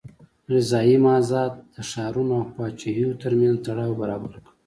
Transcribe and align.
غذایي 0.51 0.97
مازاد 1.05 1.53
د 1.73 1.75
ښارونو 1.89 2.33
او 2.39 2.45
پاچاهیو 2.55 3.09
ترمنځ 3.21 3.57
تړاو 3.65 3.99
برابر 4.01 4.31
کړ. 4.43 4.47